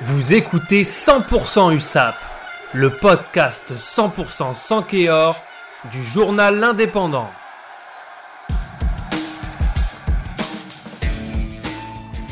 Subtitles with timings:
[0.00, 2.16] Vous écoutez 100% USAP,
[2.72, 4.84] le podcast 100% sans
[5.92, 7.28] du journal L'Indépendant.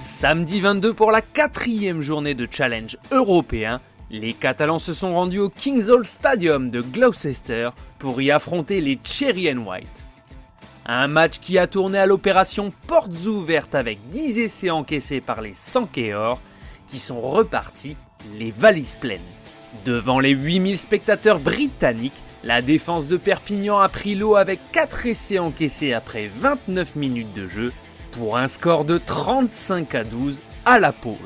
[0.00, 3.80] Samedi 22 pour la quatrième journée de challenge européen,
[4.10, 8.98] les Catalans se sont rendus au Kings Hall Stadium de Gloucester pour y affronter les
[9.04, 10.02] Cherry and White.
[10.86, 15.52] Un match qui a tourné à l'opération portes ouvertes avec 10 essais encaissés par les
[15.52, 16.40] Sankéors
[16.98, 17.96] sont repartis
[18.38, 19.20] les valises pleines.
[19.84, 25.38] Devant les 8000 spectateurs britanniques, la défense de Perpignan a pris l'eau avec 4 essais
[25.38, 27.72] encaissés après 29 minutes de jeu
[28.10, 31.16] pour un score de 35 à 12 à la pause.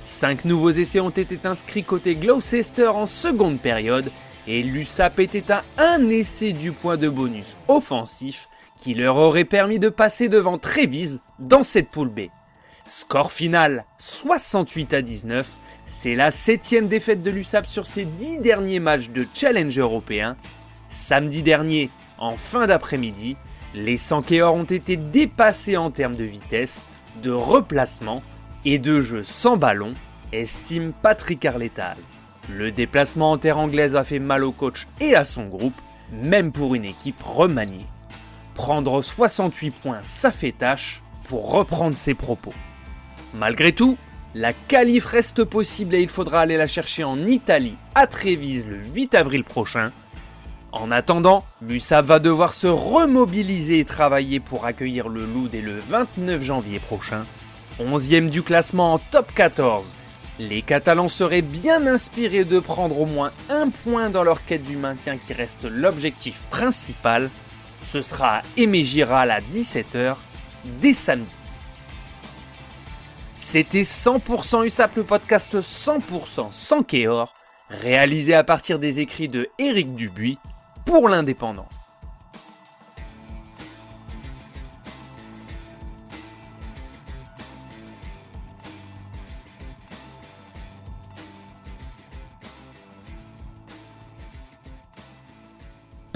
[0.00, 4.10] 5 nouveaux essais ont été inscrits côté Gloucester en seconde période
[4.46, 8.48] et l'USAP était à un essai du point de bonus offensif
[8.80, 12.20] qui leur aurait permis de passer devant Trévise dans cette poule B.
[12.86, 18.78] Score final 68 à 19, c'est la septième défaite de l'USAP sur ses dix derniers
[18.78, 20.36] matchs de challenge européen.
[20.88, 23.36] Samedi dernier, en fin d'après-midi,
[23.74, 26.84] les Sankéors ont été dépassés en termes de vitesse,
[27.24, 28.22] de replacement
[28.64, 29.94] et de jeu sans ballon,
[30.32, 31.96] estime Patrick Arletaz.
[32.48, 35.80] Le déplacement en terre anglaise a fait mal au coach et à son groupe,
[36.12, 37.86] même pour une équipe remaniée.
[38.54, 42.52] Prendre 68 points, ça fait tâche, pour reprendre ses propos.
[43.38, 43.98] Malgré tout,
[44.34, 48.78] la qualif reste possible et il faudra aller la chercher en Italie, à Trévise, le
[48.78, 49.92] 8 avril prochain.
[50.72, 55.78] En attendant, l'USAP va devoir se remobiliser et travailler pour accueillir le Loup dès le
[55.78, 57.26] 29 janvier prochain.
[57.78, 59.94] 11e du classement en top 14.
[60.38, 64.78] Les Catalans seraient bien inspirés de prendre au moins un point dans leur quête du
[64.78, 67.28] maintien qui reste l'objectif principal.
[67.84, 70.16] Ce sera à Aimé Giral à 17h
[70.80, 71.36] dès samedi.
[73.38, 77.34] C'était 100% USAP, le podcast 100% sans Kéor,
[77.68, 80.38] réalisé à partir des écrits de Éric Dubuis
[80.86, 81.68] pour l'Indépendant.